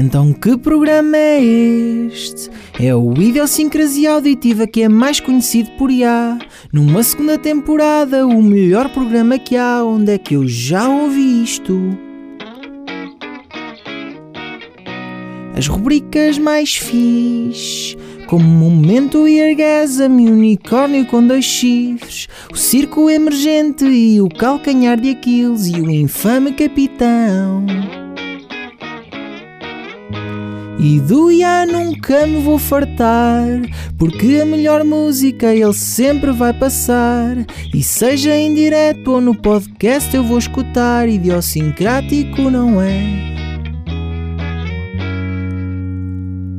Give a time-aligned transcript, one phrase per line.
[0.00, 2.48] Então que programa é este?
[2.78, 6.38] É o Idiosincrasia Auditiva que é mais conhecido por IA.
[6.72, 11.76] Numa segunda temporada, o melhor programa que há, onde é que eu já ouvi isto?
[15.56, 17.96] As rubricas mais fixe,
[18.28, 25.00] como Momento e Orgasmo e Unicórnio com dois chifres, o Circo Emergente e o Calcanhar
[25.00, 27.66] de Aquiles e o Infame Capitão.
[30.80, 33.48] E do IA nunca me vou fartar,
[33.98, 37.36] porque a melhor música ele sempre vai passar.
[37.74, 43.28] E seja em direto ou no podcast eu vou escutar, idiosincrático não é?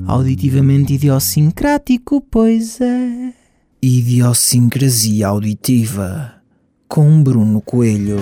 [0.05, 3.31] Auditivamente idiosincrático, pois é.
[3.81, 6.33] Idiosincrasia auditiva
[6.89, 8.19] com Bruno Coelho.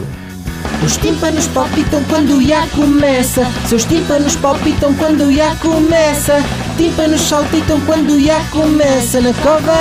[0.86, 3.44] Os tímpanos palpitam quando o IA começa.
[3.68, 6.36] Seus tímpanos palpitam quando o IA começa.
[6.78, 9.20] Tímpanos saltitam quando o começa.
[9.20, 9.74] Na cova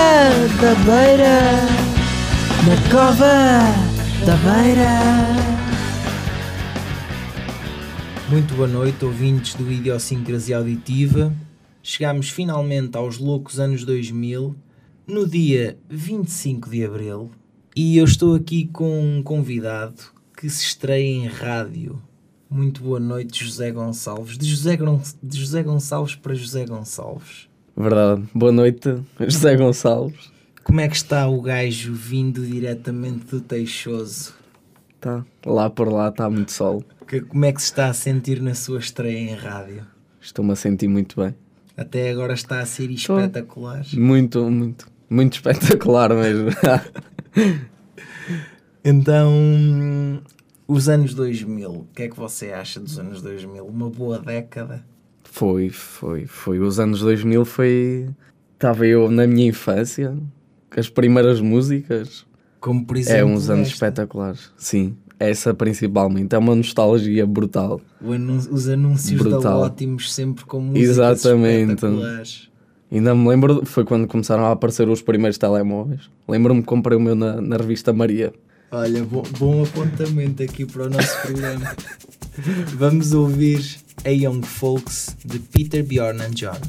[0.59, 1.41] da beira.
[2.67, 3.61] Na cova
[4.25, 5.47] da beira.
[8.31, 11.31] Muito boa noite, ouvintes do Idiosincrasia Auditiva.
[11.83, 14.57] Chegamos finalmente aos loucos anos 2000,
[15.07, 17.31] no dia 25 de abril,
[17.77, 22.01] e eu estou aqui com um convidado que se estreia em rádio.
[22.49, 24.39] Muito boa noite, José Gonçalves.
[24.39, 27.49] De José, Gon- de José Gonçalves para José Gonçalves.
[27.77, 28.23] Verdade.
[28.35, 30.31] Boa noite, José Gonçalves.
[30.63, 34.35] Como é que está o gajo vindo diretamente do Teixoso?
[35.01, 35.25] Tá.
[35.45, 36.83] Lá por lá está muito sol.
[37.07, 39.85] Que- como é que se está a sentir na sua estreia em rádio?
[40.21, 41.35] Estou-me a sentir muito bem.
[41.77, 43.85] Até agora está a ser espetacular.
[43.95, 46.49] Muito, muito, muito espetacular mesmo.
[48.89, 50.23] Então,
[50.69, 53.65] os anos 2000, o que é que você acha dos anos 2000?
[53.67, 54.85] Uma boa década?
[55.25, 56.61] foi, foi, foi.
[56.61, 58.09] Os anos 2000 foi.
[58.55, 60.17] Estava eu na minha infância,
[60.75, 62.25] as primeiras músicas.
[62.61, 63.19] Como por exemplo.
[63.21, 63.75] É uns anos esta.
[63.75, 64.53] espetaculares.
[64.57, 66.35] Sim, essa principalmente.
[66.35, 67.81] É uma nostalgia brutal.
[68.01, 69.61] Anun- os anúncios da Brutal.
[69.63, 71.73] Ótimos sempre com músicas Exatamente.
[71.75, 72.49] espetaculares.
[72.91, 76.09] Ainda me lembro, foi quando começaram a aparecer os primeiros telemóveis.
[76.29, 78.33] Lembro-me que comprei o meu na, na revista Maria.
[78.71, 81.75] Olha, bom, bom apontamento aqui para o nosso programa.
[82.75, 83.65] Vamos ouvir
[84.05, 86.61] a Young Folks de Peter Bjorn and John.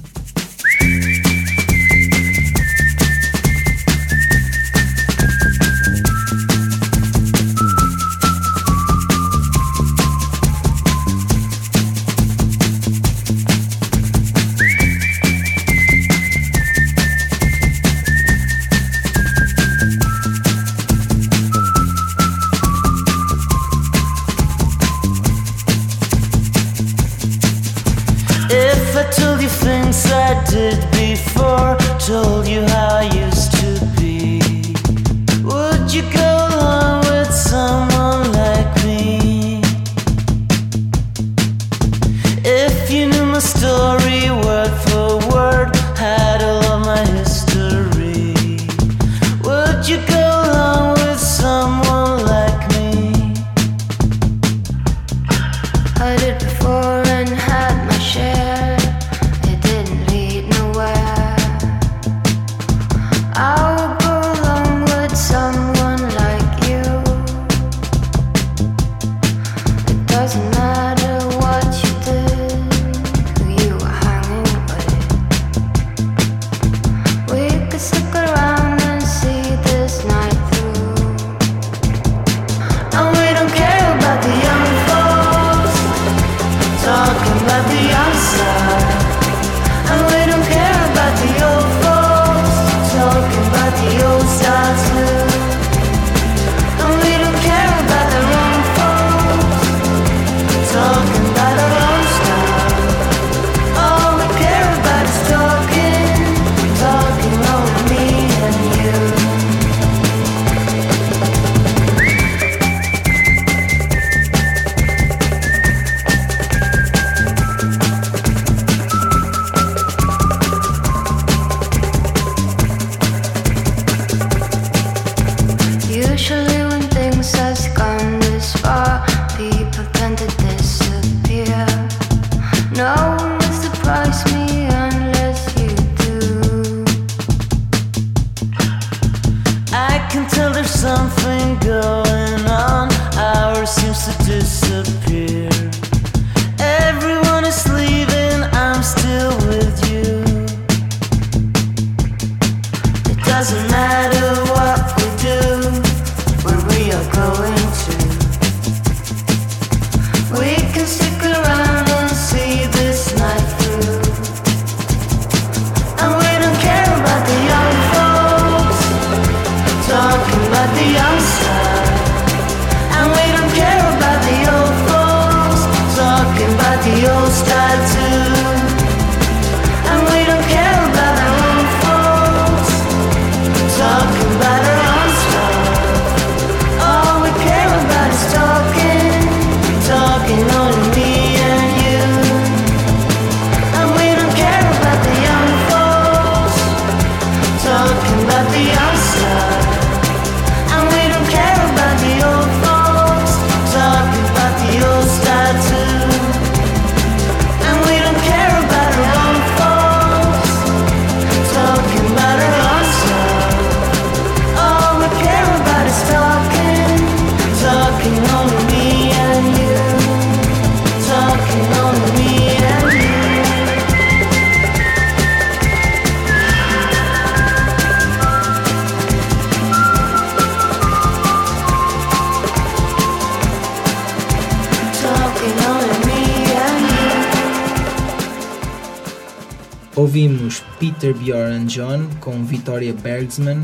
[242.88, 243.62] Victoria Bergsman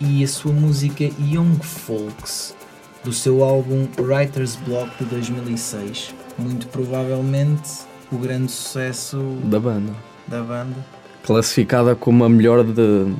[0.00, 2.54] e a sua música Young Folks
[3.02, 6.14] do seu álbum Writer's Block de 2006.
[6.38, 7.70] Muito provavelmente
[8.10, 9.92] o grande sucesso Da banda.
[10.28, 10.76] da banda.
[11.24, 13.12] Classificada como a melhor de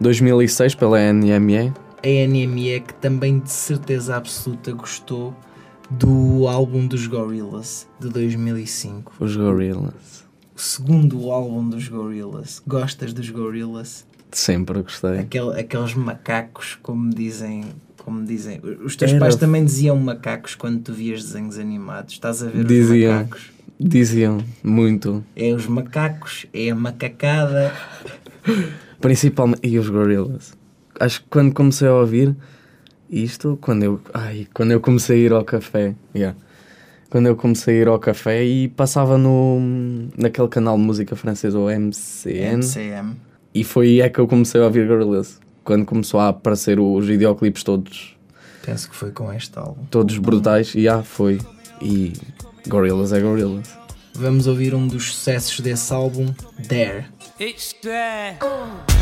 [0.00, 1.72] 2006 pela NME.
[2.02, 5.34] A NME que também de certeza absoluta gostou
[5.90, 9.12] do álbum dos Gorillaz de 2005.
[9.18, 10.24] Os Gorillaz.
[10.54, 12.62] O segundo álbum dos Gorillaz.
[12.66, 14.07] Gostas dos Gorillaz?
[14.32, 15.18] Sempre gostei.
[15.20, 17.64] Aquele- aqueles macacos, como dizem,
[17.96, 18.60] como dizem.
[18.84, 22.14] Os teus Era- pais também diziam macacos quando tu vias desenhos animados.
[22.14, 23.12] Estás a ver Diziam.
[23.12, 23.50] os macacos?
[23.80, 25.24] Diziam muito.
[25.36, 27.72] É os macacos, é a macacada.
[29.00, 29.60] Principalmente.
[29.66, 30.52] E os Gorillaz.
[30.98, 32.34] Acho que quando comecei a ouvir
[33.08, 34.00] isto, quando eu.
[34.12, 35.94] Ai, quando eu comecei a ir ao café.
[36.14, 36.36] Yeah.
[37.08, 39.60] Quando eu comecei a ir ao café e passava no.
[40.16, 42.56] naquele canal de música francesa, o MCN.
[42.58, 43.16] MCM.
[43.58, 45.40] E foi aí é que eu comecei a ouvir Gorillaz.
[45.64, 48.16] Quando começou a aparecer os videoclipes todos,
[48.64, 49.84] Penso que foi com este álbum.
[49.90, 50.76] todos brutais.
[50.76, 51.40] E ah, foi.
[51.82, 52.12] E
[52.68, 53.76] Gorillaz é Gorillaz.
[54.14, 56.26] Vamos ouvir um dos sucessos desse álbum,
[56.68, 57.06] Dare.
[57.40, 58.36] It's there.
[58.36, 58.97] It's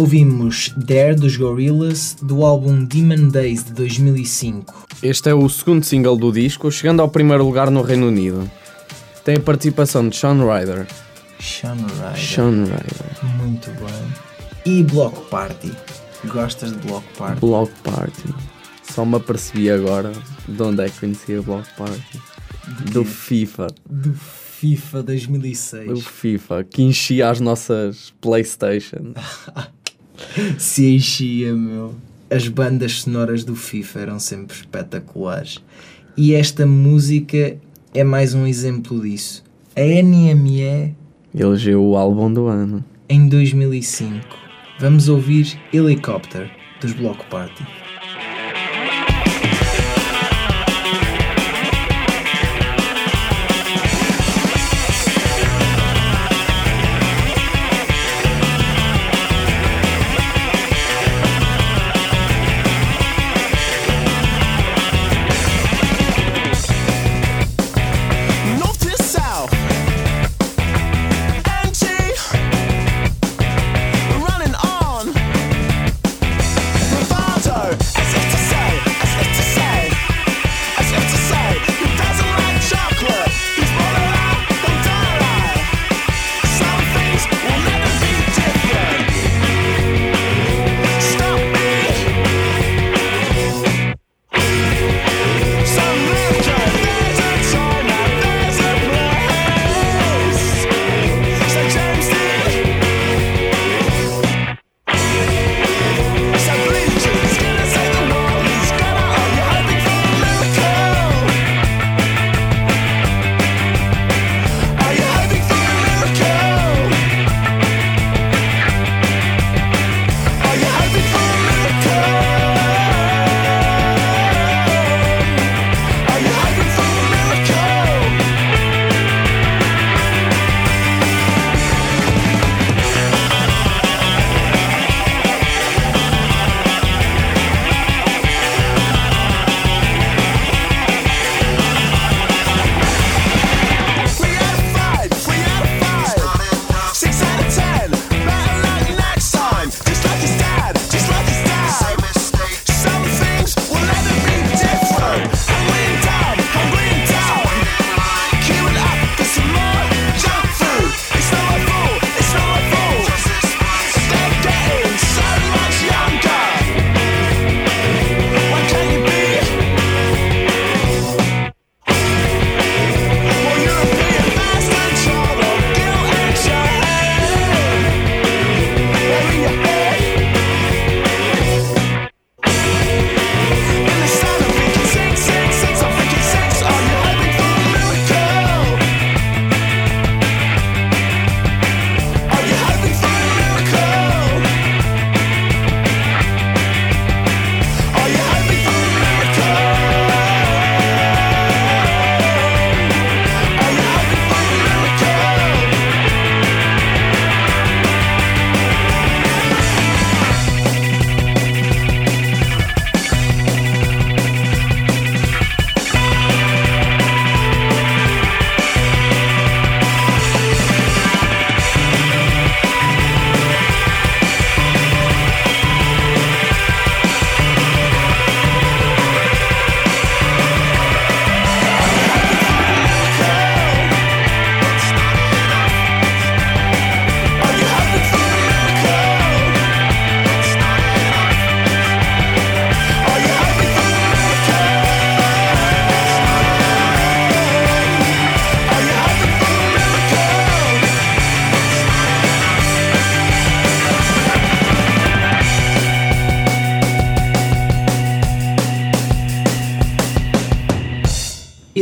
[0.00, 4.86] Ouvimos Dare dos Gorillaz do álbum Demon Days de 2005.
[5.02, 8.50] Este é o segundo single do disco, chegando ao primeiro lugar no Reino Unido.
[9.26, 10.86] Tem a participação de Sean Ryder.
[11.38, 12.16] Sean Ryder.
[12.16, 13.36] Sean Ryder.
[13.42, 14.74] Muito bem.
[14.78, 15.70] E Block Party.
[16.28, 17.38] Gostas de Block Party?
[17.38, 18.34] Block Party.
[18.82, 20.12] Só me apercebi agora
[20.48, 22.22] de onde é que conhecia Block Party.
[22.90, 23.66] Do FIFA.
[23.84, 25.88] Do FIFA 2006.
[25.88, 26.64] Do FIFA.
[26.64, 29.12] Que enchia as nossas Playstation.
[30.58, 31.94] Se enchia, meu.
[32.30, 35.58] As bandas sonoras do FIFA eram sempre espetaculares.
[36.16, 37.56] E esta música
[37.94, 39.42] é mais um exemplo disso.
[39.76, 40.94] A NME
[41.34, 42.84] Elegeu o álbum do ano.
[43.08, 44.26] em 2005.
[44.78, 46.50] Vamos ouvir Helicopter
[46.80, 47.64] dos Block Party.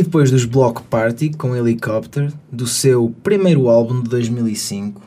[0.09, 4.99] Depois dos Block Party com Helicopter, do seu primeiro álbum de 2005,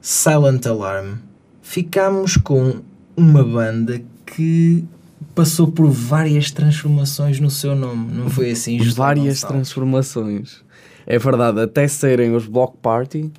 [0.00, 1.16] Silent Alarm,
[1.60, 2.76] ficámos com
[3.14, 4.86] uma banda que
[5.34, 8.78] passou por várias transformações no seu nome, não foi assim?
[8.78, 10.64] Várias transformações.
[11.06, 13.30] É verdade, até serem os Block Party,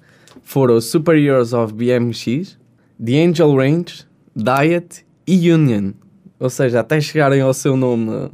[0.44, 2.56] foram os Superiors of BMX,
[3.04, 5.94] The Angel Range, Diet e Union.
[6.39, 8.30] Ou seja, até chegarem ao seu nome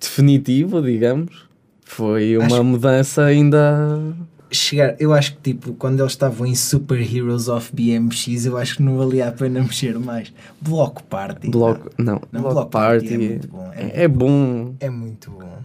[0.00, 1.45] definitivo, digamos,
[1.88, 4.14] foi uma Acho- mudança ainda
[4.50, 8.76] chegar, eu acho que tipo, quando eles estavam em Super Heroes of BMX, eu acho
[8.76, 10.32] que não valia a pena mexer mais.
[10.60, 11.48] Bloco Party.
[11.50, 14.74] Bloco, não, Não, Block Block Party, Party é muito bom, é é, é bom.
[14.80, 15.58] É muito bom.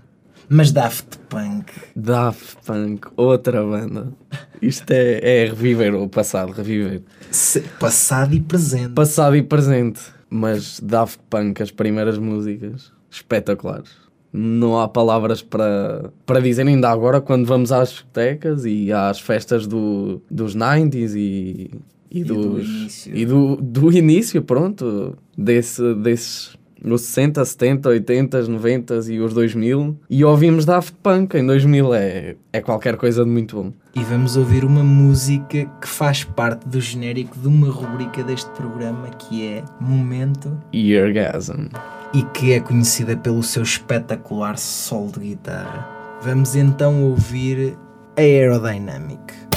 [0.54, 1.72] Mas Daft Punk.
[1.96, 4.12] Daft Punk, outra banda.
[4.62, 7.02] Isto é, é reviver o passado, reviver.
[7.32, 8.92] se- passado e presente.
[8.94, 10.02] Passado e presente.
[10.30, 13.90] Mas Daft Punk, as primeiras músicas, espetaculares.
[14.34, 19.68] Não há palavras para, para dizer ainda agora quando vamos às discotecas e às festas
[19.68, 21.72] do, dos 90s e,
[22.10, 23.18] e, do dos, início.
[23.18, 29.98] e do, do início, pronto, desse, desses os 60, 70, 80, 90 e os 2000
[30.10, 33.74] e ouvimos Daft Punk em 2000 é, é qualquer coisa de muito bom.
[33.96, 39.10] E vamos ouvir uma música que faz parte do genérico de uma rubrica deste programa
[39.10, 41.68] que é Momento Eargasm.
[42.14, 45.88] E que é conhecida pelo seu espetacular solo de guitarra.
[46.22, 47.78] Vamos então ouvir
[48.18, 49.51] a Aerodynamic.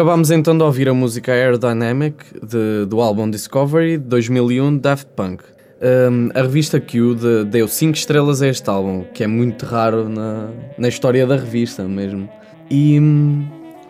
[0.00, 5.42] Acabámos então de ouvir a música Aerodynamic de- do álbum Discovery de 2001 Daft Punk.
[6.10, 10.08] Um, a revista Q de- deu 5 estrelas a este álbum, que é muito raro
[10.08, 12.30] na, na história da revista mesmo.
[12.70, 13.46] E, hum,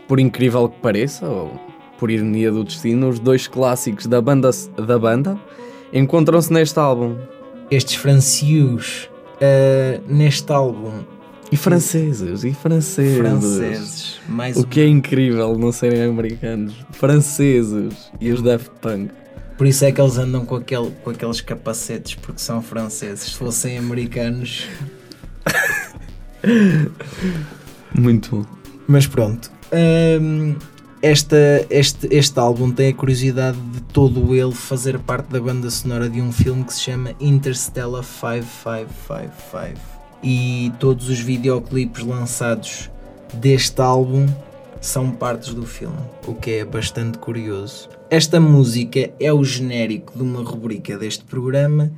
[0.09, 1.53] por incrível que pareça, ou
[1.96, 4.51] por ironia do destino, os dois clássicos da banda,
[4.85, 5.38] da banda
[5.92, 7.18] encontram-se neste álbum.
[7.70, 9.09] Estes francios
[9.40, 10.90] ah, neste álbum
[11.52, 13.18] E franceses, e franceses.
[13.18, 16.74] franceses, mais O um- que é incrível não serem americanos.
[16.92, 19.10] Franceses e os Daft Punk.
[19.58, 23.24] Por isso é que eles andam com, aquele, com aqueles capacetes, porque são franceses.
[23.24, 24.66] Se fossem americanos.
[27.94, 28.46] Muito bom.
[28.86, 29.50] Mas pronto.
[30.20, 30.56] hum,
[31.02, 31.36] esta,
[31.68, 36.20] este, este álbum tem a curiosidade de todo ele fazer parte da banda sonora de
[36.20, 39.89] um filme que se chama Interstellar 5555.
[40.22, 42.90] E todos os videoclipes lançados
[43.35, 44.26] deste álbum
[44.80, 47.88] são partes do filme, o que é bastante curioso.
[48.11, 51.92] Esta música é o genérico de uma rubrica deste programa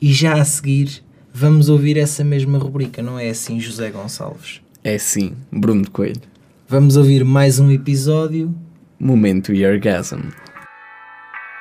[0.00, 4.60] e já a seguir vamos ouvir essa mesma rubrica, não é assim, José Gonçalves?
[4.82, 6.22] É sim, Bruno de Coelho.
[6.66, 8.54] Vamos ouvir mais um episódio.
[8.98, 10.30] Momento Eargasm.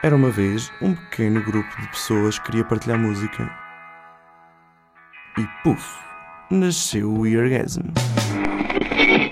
[0.03, 3.49] Era uma vez um pequeno grupo de pessoas que queria partilhar música.
[5.37, 6.06] E puf,
[6.49, 7.81] nasceu o Eargasm.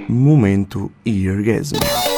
[0.10, 2.14] Momento Eargasm.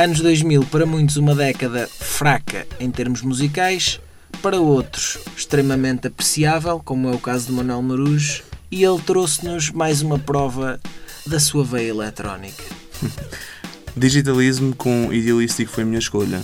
[0.00, 4.00] Anos 2000, para muitos, uma década fraca em termos musicais,
[4.40, 10.00] para outros, extremamente apreciável, como é o caso de Manuel Marujo, e ele trouxe-nos mais
[10.00, 10.80] uma prova
[11.26, 12.64] da sua veia eletrónica.
[13.94, 16.40] Digitalismo com Idealistic foi a minha escolha.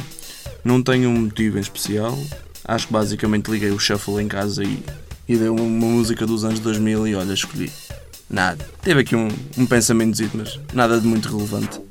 [0.63, 2.15] Não tenho um motivo em especial.
[2.63, 4.85] Acho que basicamente liguei o shuffle em casa e,
[5.27, 7.73] e deu uma, uma música dos anos 2000 e olha, escolhi.
[8.29, 8.69] Nada.
[8.83, 11.86] Teve aqui um, um pensamento, mas nada de muito relevante.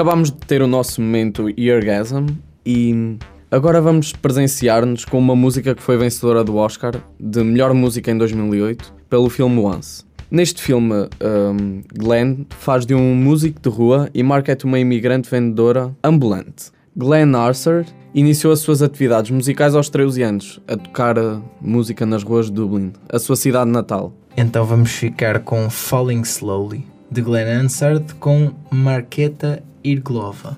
[0.00, 2.28] Acabámos de ter o nosso momento Eargasm
[2.64, 3.18] E
[3.50, 8.16] agora vamos presenciar-nos com uma música que foi vencedora do Oscar de melhor música em
[8.16, 10.02] 2008 pelo filme Once.
[10.30, 15.94] Neste filme, um, Glenn faz de um músico de rua e de uma imigrante vendedora
[16.02, 16.72] ambulante.
[16.96, 17.84] Glenn Arthur
[18.14, 22.52] iniciou as suas atividades musicais aos 13 anos, a tocar uh, música nas ruas de
[22.52, 24.14] Dublin, a sua cidade natal.
[24.34, 30.56] Então vamos ficar com Falling Slowly, de Glenn Hansard, com Marqueta Irglova.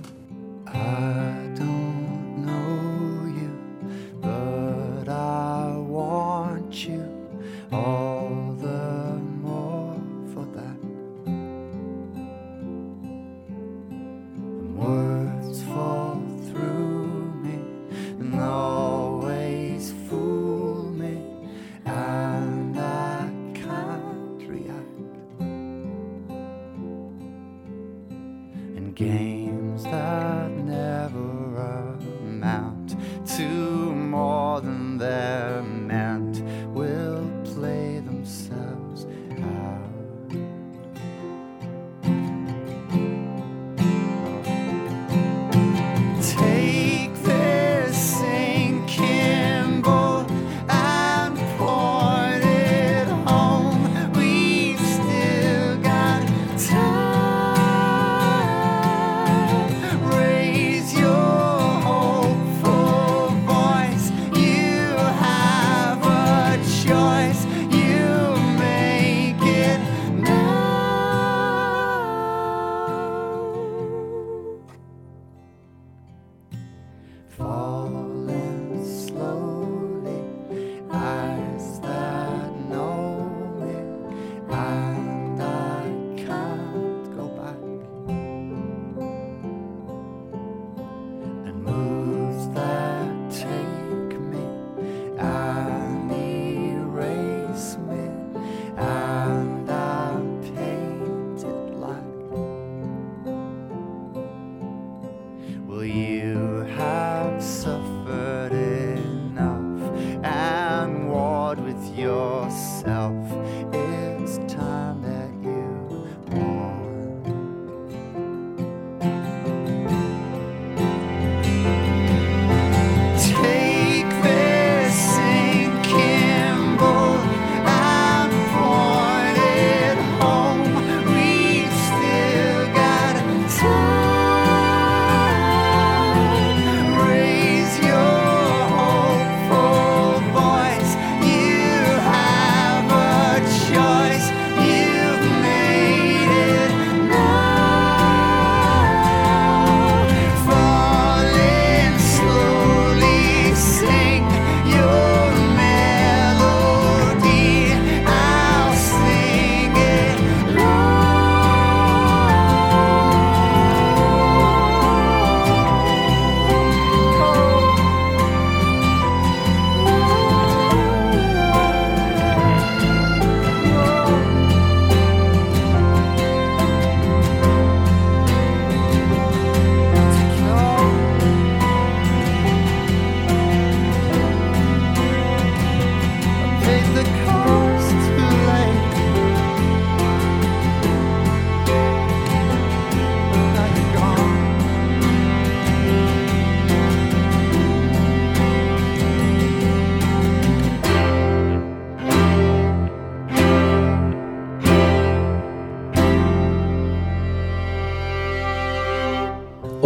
[0.67, 1.42] I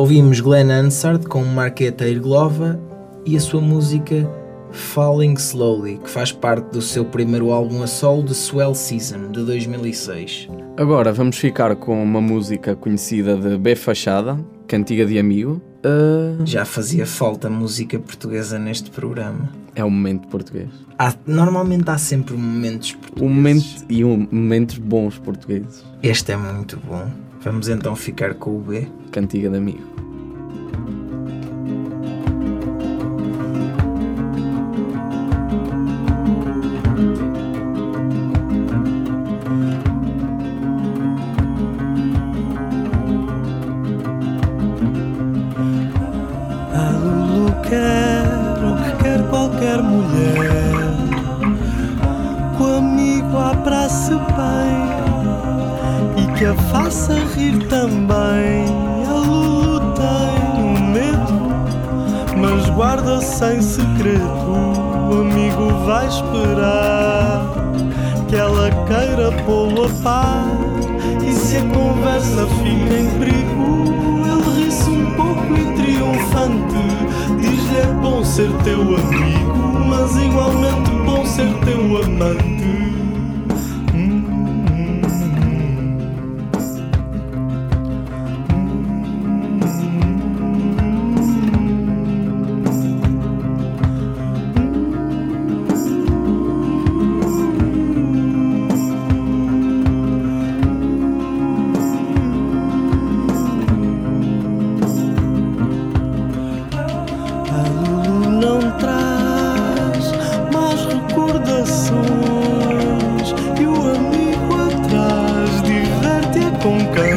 [0.06, 2.78] Ouvimos Glenn Hansard com Marqueta Irglova
[3.26, 4.30] e a sua música
[4.70, 9.44] Falling Slowly, que faz parte do seu primeiro álbum a solo de Swell Season, de
[9.44, 10.48] 2006.
[10.76, 14.38] Agora vamos ficar com uma música conhecida de B Fachada,
[14.68, 15.60] Cantiga de Amigo.
[15.84, 19.50] Uh, Já fazia falta música portuguesa neste programa.
[19.74, 20.68] é o momento português.
[20.96, 23.28] Há- normalmente há sempre momentos portugueses.
[23.28, 25.84] O momento e um, momentos bons portugueses.
[26.00, 27.25] Este é muito bom.
[27.46, 28.88] Vamos então ficar com o B.
[29.12, 30.05] Cantiga de Amigo.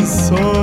[0.09, 0.58] Com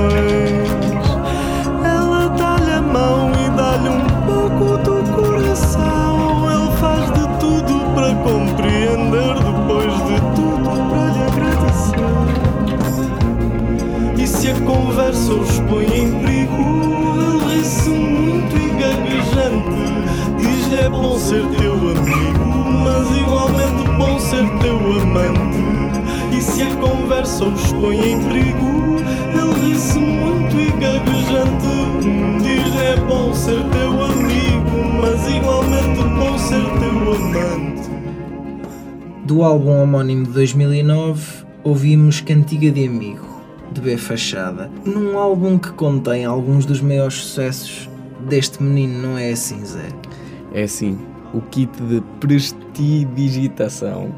[39.37, 43.39] Do álbum homónimo de 2009, ouvimos Cantiga de Amigo,
[43.71, 47.87] de B Fachada, num álbum que contém alguns dos maiores sucessos
[48.27, 49.89] deste menino, não é assim, Zé?
[50.55, 50.97] É assim,
[51.35, 54.11] o kit de prestidigitação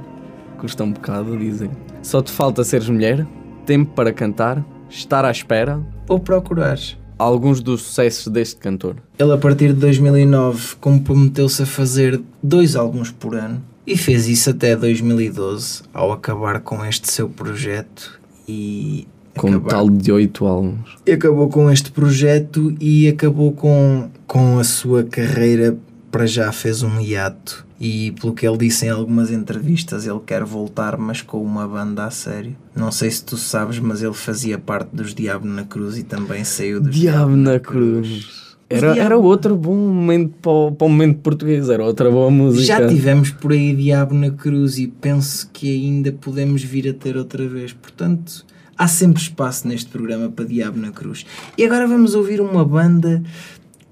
[0.58, 1.70] custa um bocado, dizem.
[2.02, 3.28] Só te falta seres mulher,
[3.66, 5.82] tempo para cantar, estar à espera.
[6.08, 6.98] Ou procurares.
[7.18, 8.96] Alguns dos sucessos deste cantor.
[9.20, 14.50] Ele, a partir de 2009, comprometeu-se a fazer dois álbuns por ano e fez isso
[14.52, 19.08] até 2012, ao acabar com este seu projeto e.
[19.38, 20.98] Com um acabar- tal de oito álbuns.
[21.06, 25.78] E acabou com este projeto e acabou com, com a sua carreira.
[26.12, 30.44] Para já fez um hiato e, pelo que ele disse em algumas entrevistas, ele quer
[30.44, 32.56] voltar, mas com uma banda a sério.
[32.76, 36.44] Não sei se tu sabes, mas ele fazia parte dos Diabo na Cruz e também
[36.44, 38.49] saiu dos Diabo na Cruz.
[38.70, 42.30] Era, Diabo- era outro bom momento para o, para o momento português, era outra boa
[42.30, 42.66] música.
[42.66, 47.18] Já tivemos por aí Diabo na Cruz e penso que ainda podemos vir a ter
[47.18, 47.74] outra vez.
[47.74, 48.46] Portanto,
[48.78, 51.26] há sempre espaço neste programa para Diabo na Cruz.
[51.58, 53.24] E agora vamos ouvir uma banda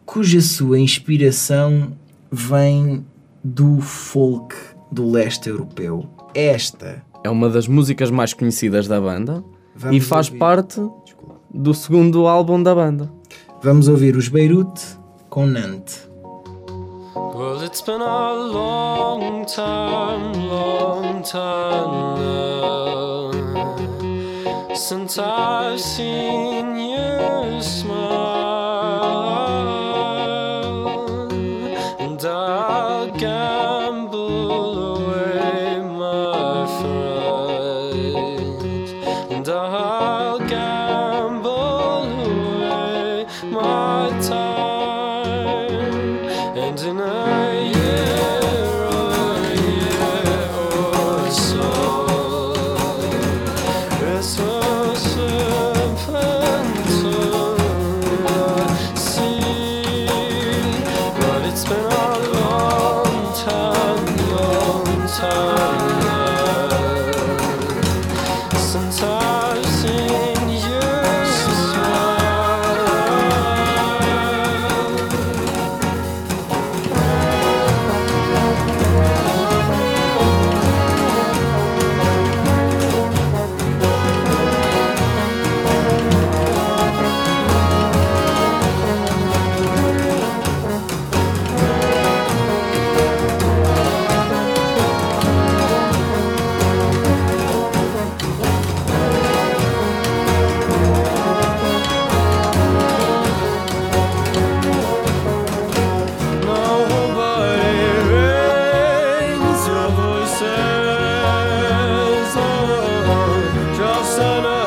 [0.06, 1.94] cuja sua inspiração
[2.32, 3.04] vem
[3.44, 4.56] do folk
[4.92, 6.08] do leste europeu.
[6.36, 7.02] Esta.
[7.24, 9.44] É uma das músicas mais conhecidas da banda
[9.76, 10.38] Vamos e faz ouvir.
[10.40, 10.80] parte
[11.54, 13.12] do segundo álbum da banda.
[13.68, 14.82] Vamos ouvir os Beirute
[15.30, 16.10] com Nantes.
[17.14, 22.88] Well, it's been a long time, long time now
[24.74, 28.07] since I've seen you smile,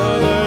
[0.00, 0.39] color.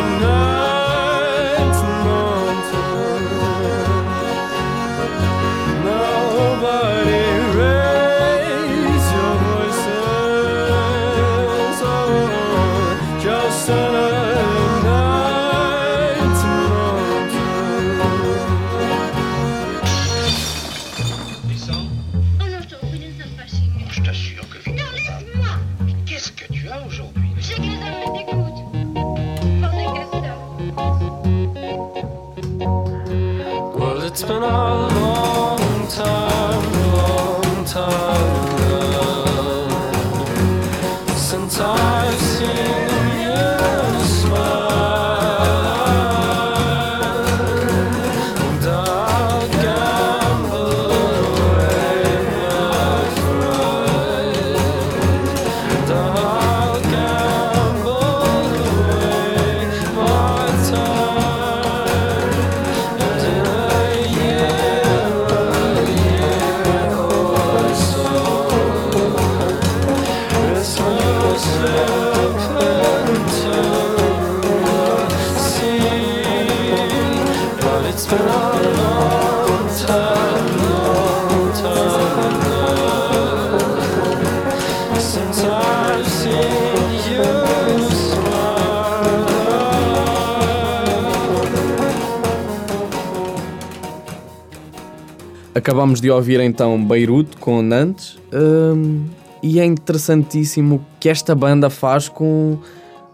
[95.64, 99.06] Acabamos de ouvir então Beirute com Nantes hum,
[99.42, 102.60] e é interessantíssimo o que esta banda faz com,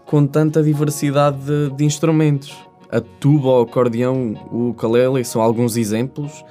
[0.04, 2.58] com tanta diversidade de, de instrumentos.
[2.90, 6.44] A tuba, o acordeão, o ukulele são alguns exemplos,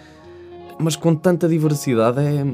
[0.80, 2.45] mas com tanta diversidade é,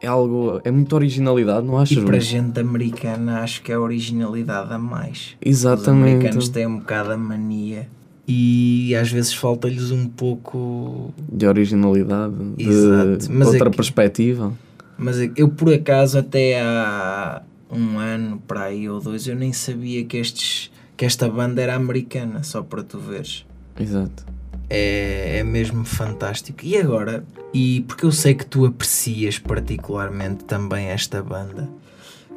[0.00, 1.98] é algo, é muita originalidade, não achas?
[1.98, 5.36] E para gente americana acho que é originalidade a mais.
[5.44, 6.14] Os Exatamente.
[6.14, 7.88] americanos têm um bocado a mania
[8.28, 11.12] e às vezes falta-lhes um pouco.
[11.30, 14.52] De originalidade, de Exato, mas é outra que- perspectiva.
[14.98, 20.04] Mas eu por acaso até há um ano para aí ou dois eu nem sabia
[20.04, 23.44] que, estes, que esta banda era americana, só para tu veres.
[23.78, 24.24] Exato.
[24.70, 26.60] É, é mesmo fantástico.
[26.64, 31.68] E agora, e porque eu sei que tu aprecias particularmente também esta banda,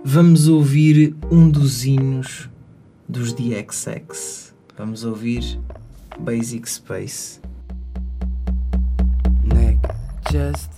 [0.04, 2.50] vamos ouvir um dos hinos
[3.08, 4.54] dos DXX.
[4.78, 5.60] Vamos ouvir
[6.24, 7.40] Basic Space.
[9.44, 9.78] neck
[10.32, 10.72] just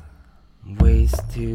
[0.79, 1.53] ways to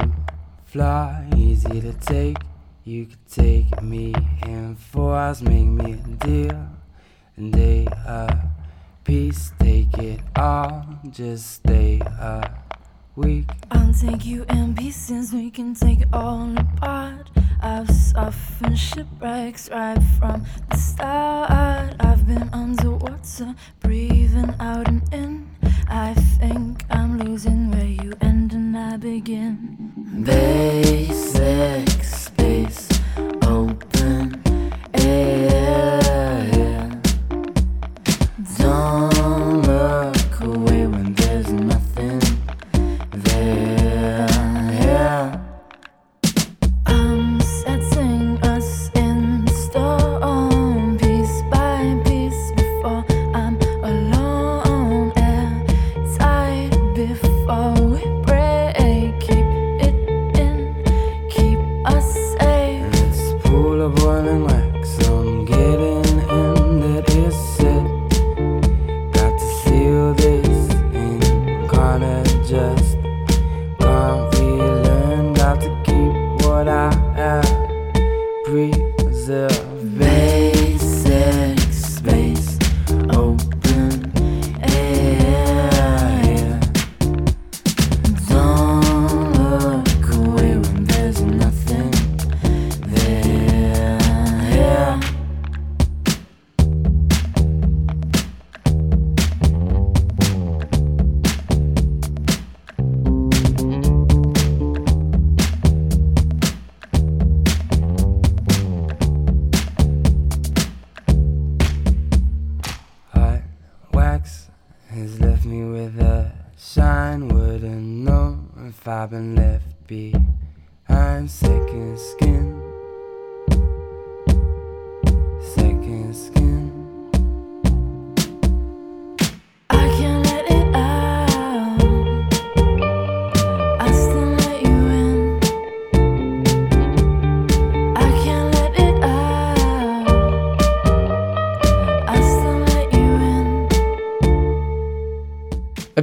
[0.65, 1.29] fly.
[1.37, 2.37] Easy to take.
[2.85, 4.15] You could take me
[4.45, 6.69] in four hours make me a deal.
[7.37, 8.51] And they a
[9.05, 10.85] piece take it all.
[11.11, 12.51] Just stay a
[13.15, 13.49] week.
[13.71, 17.31] I'll take you in pieces, we can take it all apart.
[17.61, 21.95] I've suffered shipwrecks right from the start.
[22.01, 25.51] I've been underwater, breathing out and in.
[25.89, 30.23] I think I'm losing where you end and I begin.
[30.25, 32.03] basic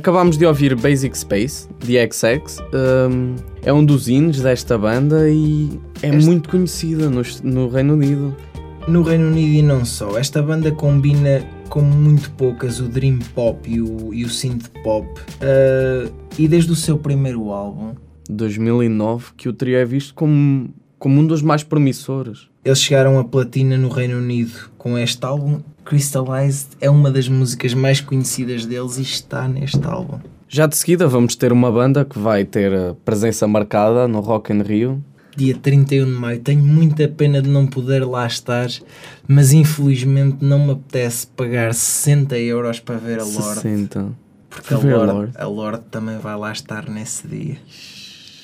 [0.04, 2.60] Acabámos de ouvir Basic Space, de XX.
[3.10, 7.94] hum, é um dos hinos desta banda e é Este- muito conhecida no, no Reino
[7.94, 8.36] Unido.
[8.86, 13.60] No Reino Unido e não só, esta banda combina como muito poucas o Dream Pop
[13.66, 15.08] e o, e o Synth Pop.
[15.40, 17.94] Ah, e desde o seu primeiro álbum,
[18.30, 22.50] 2009, que o teria visto como, como um dos mais promissores.
[22.64, 25.60] Eles chegaram a platina no Reino Unido com este álbum.
[25.84, 30.20] Crystallized é uma das músicas mais conhecidas deles e está neste álbum.
[30.48, 34.62] Já de seguida vamos ter uma banda que vai ter presença marcada no Rock in
[34.62, 35.04] Rio.
[35.36, 36.40] Dia 31 de maio.
[36.40, 38.70] Tenho muita pena de não poder lá estar,
[39.28, 43.62] mas infelizmente não me apetece pagar 60 euros para ver a Lorde.
[43.62, 44.12] 60.
[44.48, 45.34] Porque a Lorde.
[45.36, 47.58] a Lorde também vai lá estar nesse dia.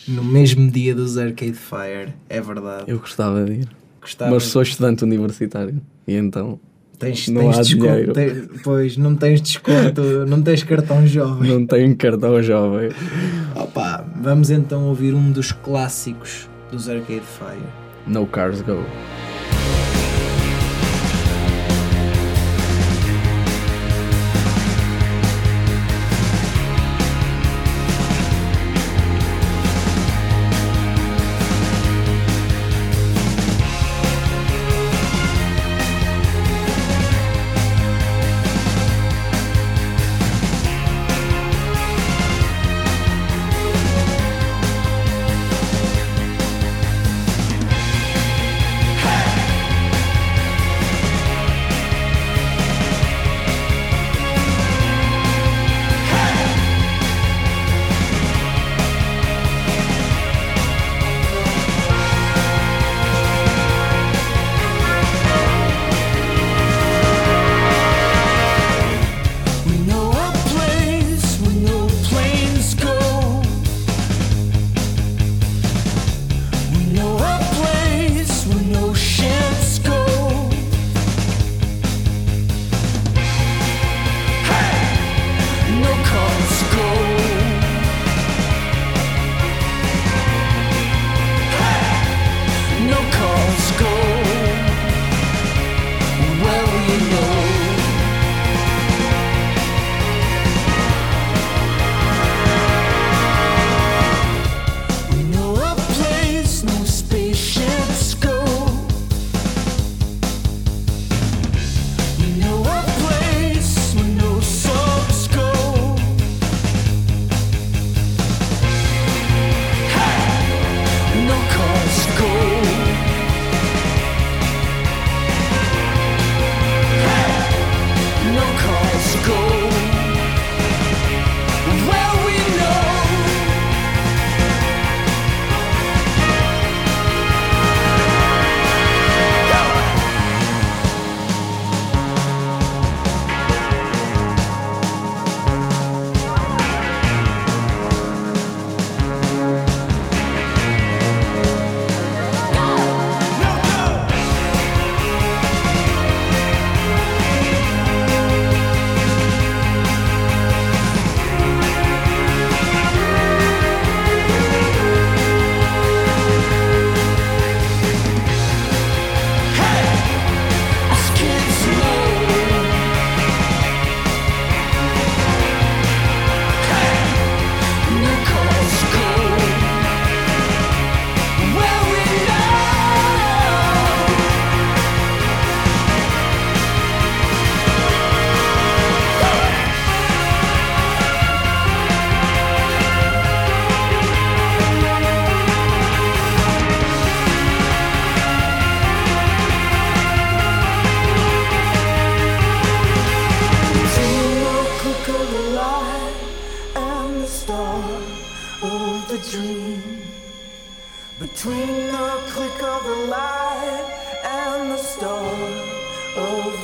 [0.08, 2.86] No mesmo dia dos Arcade Fire, é verdade.
[2.88, 3.79] Eu gostava de ir.
[4.10, 5.80] Gostava Mas sou estudante universitário.
[6.08, 6.60] E então
[6.98, 8.14] Tens, não tens há desconto, dinheiro.
[8.14, 11.50] te- pois não tens desconto, não tens cartão jovem.
[11.50, 12.90] Não tenho cartão jovem.
[13.56, 17.62] Opa, vamos então ouvir um dos clássicos dos Arcade Fire.
[18.06, 18.84] No Cars Go.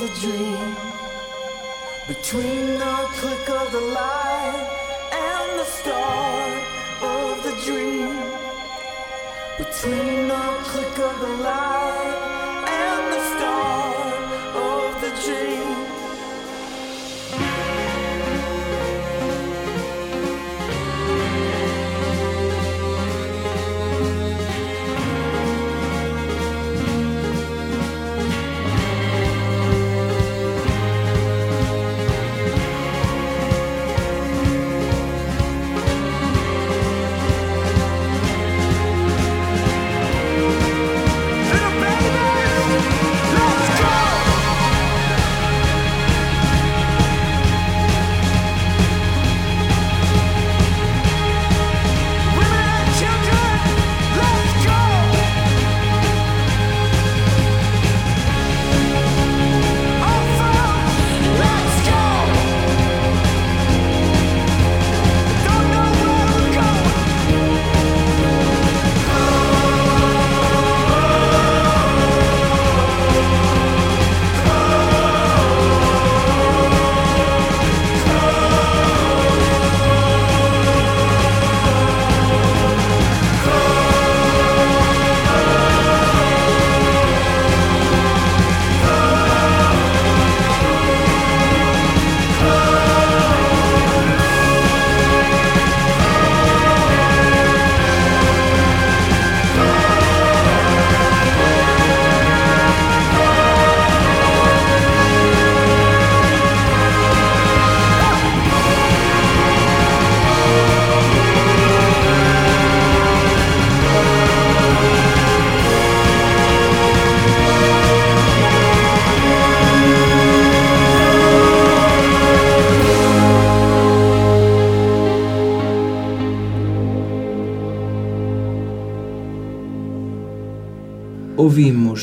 [0.05, 0.75] The dream.
[2.07, 4.67] Between the click of the light
[5.11, 6.63] and the start
[7.01, 8.15] of the dream.
[9.57, 12.04] Between the click of the light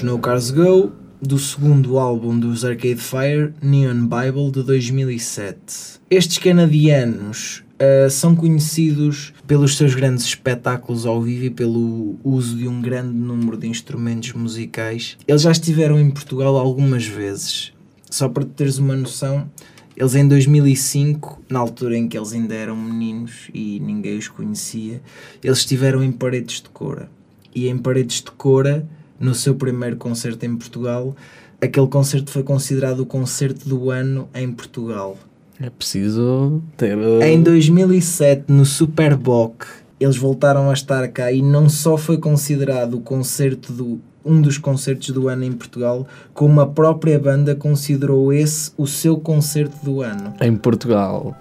[0.03, 0.91] No Cars Go,
[1.21, 6.01] do segundo álbum dos Arcade Fire, Neon Bible, de 2007.
[6.11, 12.67] Estes canadianos ah, são conhecidos pelos seus grandes espetáculos ao vivo e pelo uso de
[12.67, 15.17] um grande número de instrumentos musicais.
[15.27, 17.73] Eles já estiveram em Portugal algumas vezes.
[18.11, 19.49] Só para teres uma noção,
[19.97, 25.01] eles em 2005, na altura em que eles ainda eram meninos e ninguém os conhecia,
[25.45, 27.09] eles estiveram em Paredes de Cora.
[27.55, 28.89] E em Paredes de Cora,
[29.19, 31.15] no seu primeiro concerto em Portugal,
[31.61, 35.17] aquele concerto foi considerado o concerto do ano em Portugal.
[35.61, 36.97] É preciso ter.
[36.97, 39.65] uh, Em 2007, no Superboc,
[40.01, 44.57] eles voltaram a estar cá e não só foi considerado o concerto do um dos
[44.57, 50.01] concertos do ano em Portugal, como a própria banda considerou esse o seu concerto do
[50.01, 50.35] ano.
[50.41, 51.37] Em Portugal.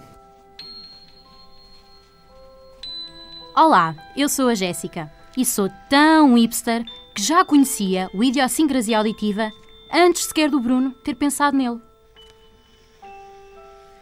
[3.55, 6.83] Olá, eu sou a Jéssica e sou tão hipster
[7.13, 9.51] que já conhecia o Idiosincrasia Auditiva
[9.93, 11.79] antes sequer do Bruno ter pensado nele.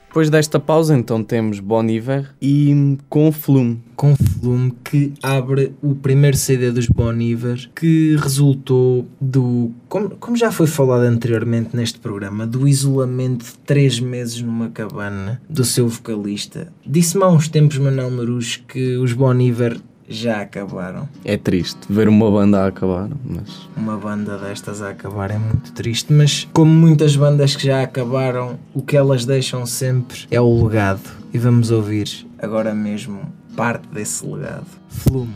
[0.09, 3.79] Depois desta pausa, então temos Bon Iver e com Flume.
[3.95, 10.35] Com Flume que abre o primeiro CD dos Bon Iver que resultou do, como, como
[10.35, 15.87] já foi falado anteriormente neste programa, do isolamento de três meses numa cabana do seu
[15.87, 16.73] vocalista.
[16.83, 19.77] Disse-me há uns tempos Manuel Marujo que os Bon Iver
[20.09, 21.07] já acabaram.
[21.23, 25.71] É triste ver uma banda a acabar, mas Uma banda destas a acabar é muito
[25.73, 30.65] triste, mas como muitas bandas que já acabaram, o que elas deixam sempre é o
[30.65, 31.19] legado.
[31.31, 33.21] E vamos ouvir agora mesmo
[33.55, 34.65] parte desse legado.
[34.89, 35.33] Flume.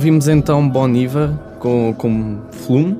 [0.00, 1.28] Ouvimos então Bon Iver
[1.58, 2.96] com, com Flume.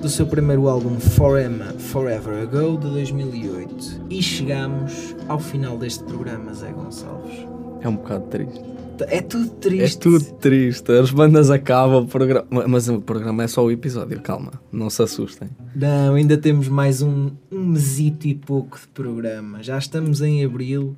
[0.00, 4.02] Do seu primeiro álbum Forever, Forever Ago de 2008.
[4.08, 7.44] E chegamos ao final deste programa, Zé Gonçalves.
[7.80, 8.62] É um bocado triste.
[9.08, 9.96] É tudo triste.
[9.96, 10.92] É tudo triste.
[10.92, 12.46] As bandas acabam o programa.
[12.68, 14.52] Mas o programa é só o episódio, calma.
[14.70, 15.48] Não se assustem.
[15.74, 19.64] Não, ainda temos mais um, um mesito e pouco de programa.
[19.64, 20.94] Já estamos em abril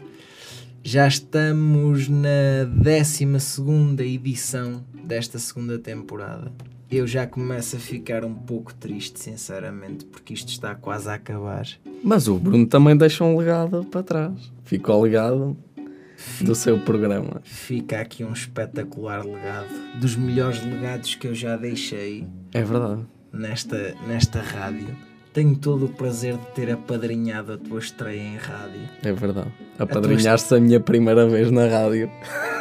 [0.90, 3.26] Já estamos na 12
[4.04, 6.50] edição desta segunda temporada.
[6.90, 11.66] Eu já começo a ficar um pouco triste, sinceramente, porque isto está quase a acabar.
[12.02, 14.50] Mas o Bruno também deixa um legado para trás.
[14.64, 15.58] Ficou legado
[16.40, 17.42] do seu programa.
[17.44, 19.68] Fica aqui um espetacular legado,
[20.00, 23.02] dos melhores legados que eu já deixei É verdade.
[23.30, 24.96] nesta, nesta rádio.
[25.32, 28.80] Tenho todo o prazer de ter apadrinhado a tua estreia em rádio.
[29.02, 29.52] É verdade.
[29.78, 32.10] Apadrinhaste a minha primeira vez na rádio.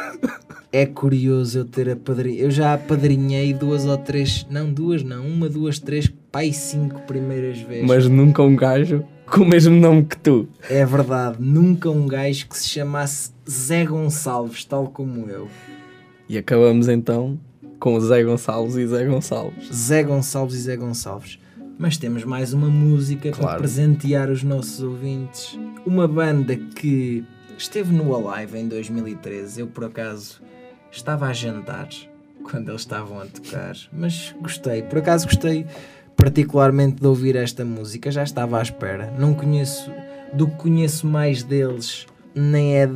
[0.70, 2.42] É curioso eu ter apadrinhado.
[2.42, 7.58] Eu já apadrinhei duas ou três, não duas, não, uma, duas, três, pai, cinco primeiras
[7.62, 7.86] vezes.
[7.86, 10.46] Mas nunca um gajo com o mesmo nome que tu.
[10.68, 15.48] É verdade, nunca um gajo que se chamasse Zé Gonçalves, tal como eu.
[16.28, 17.40] E acabamos então
[17.80, 19.68] com o Zé Gonçalves e Zé Gonçalves.
[19.72, 21.38] Zé Gonçalves e Zé Gonçalves.
[21.78, 23.58] Mas temos mais uma música para Claro.
[23.58, 25.58] presentear os nossos ouvintes.
[25.86, 27.24] Uma banda que
[27.56, 29.60] esteve no Alive em 2013.
[29.60, 30.40] Eu, por acaso,
[30.90, 31.88] estava a jantar
[32.42, 33.76] quando eles estavam a tocar.
[33.92, 35.66] Mas gostei, por acaso gostei
[36.16, 38.10] particularmente de ouvir esta música.
[38.10, 39.14] Já estava à espera.
[39.16, 39.88] Não conheço,
[40.32, 42.90] do que conheço mais deles, nem é.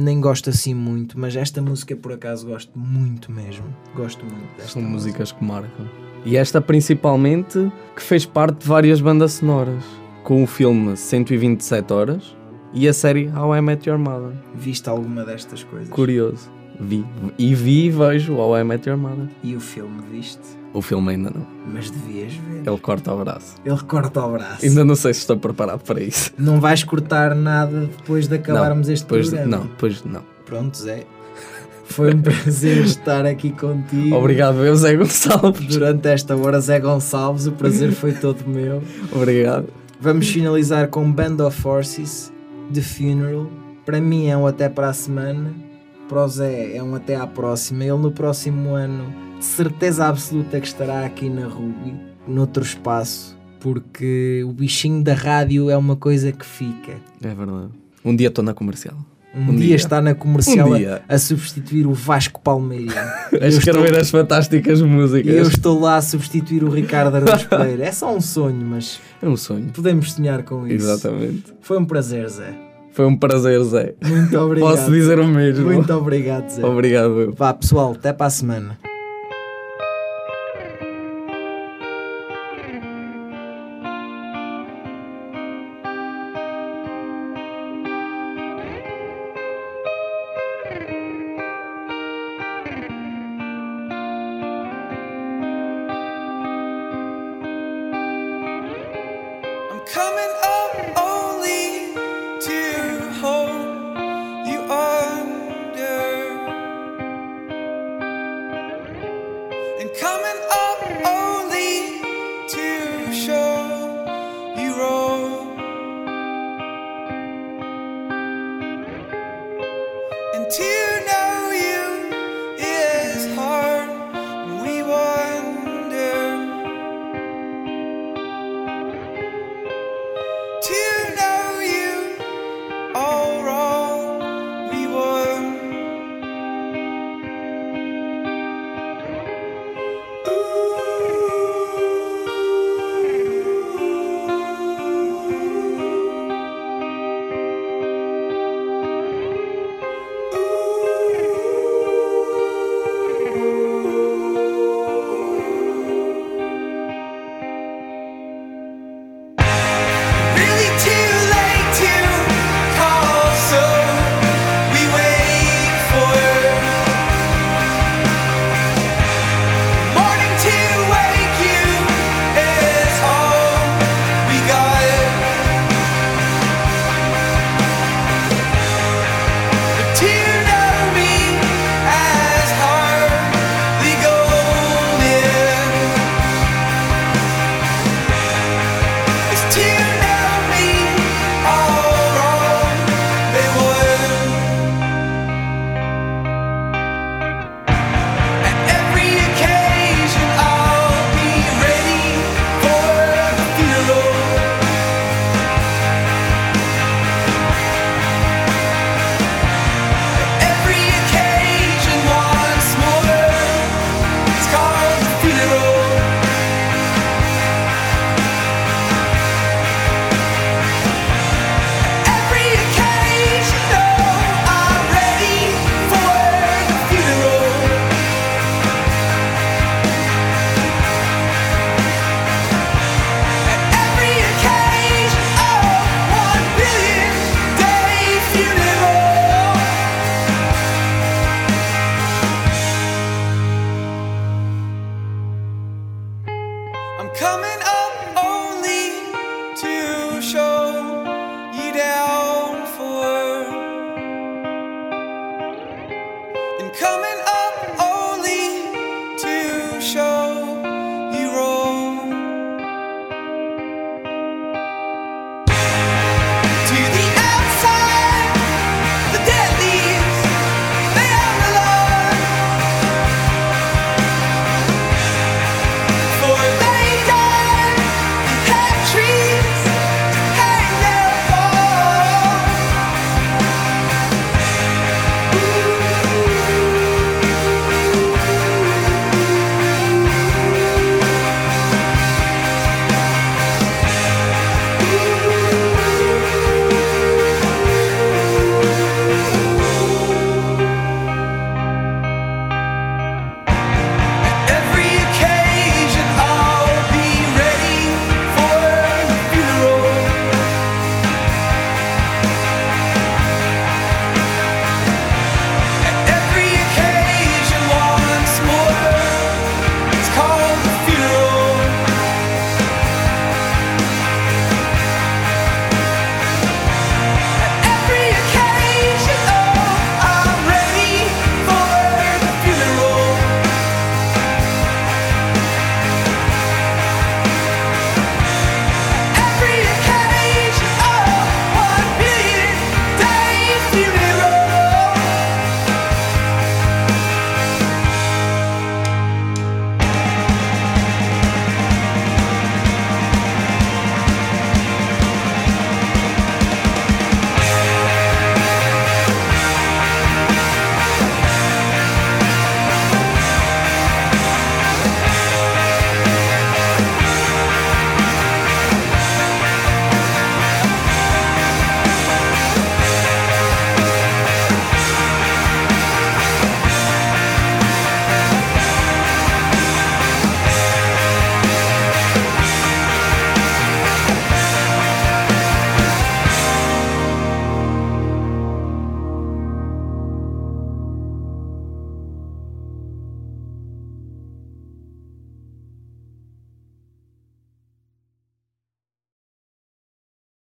[0.00, 3.64] Nem gosto assim muito, mas esta música por acaso gosto muito mesmo.
[3.96, 4.94] Gosto muito desta São música.
[5.18, 5.88] músicas que marcam.
[6.24, 9.82] E esta principalmente que fez parte de várias bandas sonoras.
[10.22, 12.36] Com o filme 127 Horas
[12.72, 14.36] e a série How I Met Your Mother.
[14.54, 15.88] Viste alguma destas coisas?
[15.88, 16.48] Curioso.
[16.80, 17.04] Vi.
[17.38, 19.28] E vi e vejo How I Met Your Mother.
[19.42, 20.58] E o filme, viste?
[20.72, 21.46] O filme ainda não.
[21.72, 22.62] Mas devias ver.
[22.66, 23.56] Ele corta o braço.
[23.64, 24.64] Ele corta o braço.
[24.64, 26.32] Ainda não sei se estou preparado para isso.
[26.38, 29.56] Não vais cortar nada depois de acabarmos não, este depois, programa.
[29.56, 30.22] Não, depois não.
[30.44, 31.04] Pronto, Zé.
[31.86, 34.14] Foi um prazer estar aqui contigo.
[34.14, 35.66] Obrigado, eu, Zé Gonçalves.
[35.66, 38.82] Durante esta hora, Zé Gonçalves, o prazer foi todo meu.
[39.10, 39.68] Obrigado.
[39.98, 42.30] Vamos finalizar com Band of Forces,
[42.72, 43.50] The Funeral.
[43.86, 45.67] Para mim é um até para a semana.
[46.08, 47.84] Para o Zé é um até à próxima.
[47.84, 51.94] Ele no próximo ano, certeza absoluta que estará aqui na Ruby,
[52.26, 53.36] noutro espaço.
[53.60, 56.92] Porque o bichinho da rádio é uma coisa que fica.
[57.22, 57.68] É verdade.
[58.04, 58.96] Um dia estou na comercial.
[59.34, 61.02] Um, dia, está na comercial Um a- dia.
[61.06, 63.28] a, substituir o Vasco Palmeira.
[63.40, 65.32] A escrever as fantásticas músicas.
[65.34, 67.84] Eu estou lá a substituir o Ricardo Araújo Pereira.
[67.84, 69.66] É só um sonho, mas É um sonho.
[69.74, 70.86] podemos sonhar com isso.
[70.86, 71.44] Exatamente.
[71.60, 72.54] Foi um prazer, Zé.
[72.92, 73.94] Foi um prazer, Zé.
[74.04, 74.70] Muito obrigado.
[74.70, 75.66] Posso dizer o mesmo.
[75.66, 76.64] Muito obrigado, Zé.
[76.64, 77.32] Obrigado.
[77.36, 78.87] Vá, pessoal, até para a semana.